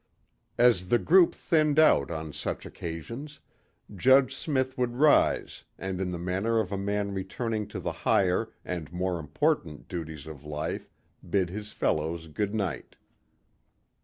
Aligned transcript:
As 0.57 0.87
the 0.87 0.97
group 0.97 1.35
thinned 1.35 1.77
out 1.77 2.09
on 2.09 2.33
such 2.33 2.65
occasions 2.65 3.39
Judge 3.95 4.33
Smith 4.35 4.75
would 4.75 4.95
rise 4.95 5.63
and 5.77 6.01
in 6.01 6.09
the 6.09 6.17
manner 6.17 6.59
of 6.59 6.71
a 6.71 6.75
man 6.77 7.13
returning 7.13 7.67
to 7.67 7.79
the 7.79 7.91
higher 7.91 8.49
and 8.65 8.91
more 8.91 9.19
important 9.19 9.87
duties 9.87 10.25
of 10.25 10.43
life 10.43 10.89
bid 11.29 11.51
his 11.51 11.71
fellows 11.71 12.27
good 12.29 12.55
night. 12.55 12.95